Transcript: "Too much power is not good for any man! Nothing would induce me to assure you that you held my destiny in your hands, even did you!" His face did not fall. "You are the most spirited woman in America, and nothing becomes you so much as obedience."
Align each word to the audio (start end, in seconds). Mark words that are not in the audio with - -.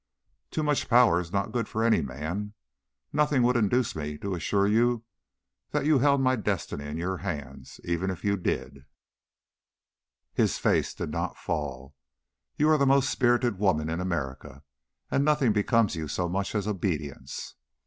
"Too 0.49 0.63
much 0.63 0.89
power 0.89 1.19
is 1.21 1.31
not 1.31 1.51
good 1.51 1.67
for 1.69 1.83
any 1.83 2.01
man! 2.01 2.53
Nothing 3.13 3.43
would 3.43 3.55
induce 3.55 3.95
me 3.95 4.17
to 4.17 4.33
assure 4.33 4.65
you 4.67 5.03
that 5.69 5.85
you 5.85 5.99
held 5.99 6.21
my 6.21 6.35
destiny 6.35 6.85
in 6.87 6.97
your 6.97 7.17
hands, 7.17 7.79
even 7.83 8.09
did 8.11 8.43
you!" 8.47 8.83
His 10.33 10.57
face 10.57 10.95
did 10.95 11.11
not 11.11 11.37
fall. 11.37 11.93
"You 12.57 12.69
are 12.69 12.79
the 12.79 12.87
most 12.87 13.11
spirited 13.11 13.59
woman 13.59 13.91
in 13.91 13.99
America, 14.01 14.63
and 15.11 15.23
nothing 15.23 15.53
becomes 15.53 15.95
you 15.95 16.07
so 16.07 16.27
much 16.27 16.55
as 16.55 16.67
obedience." 16.67 17.53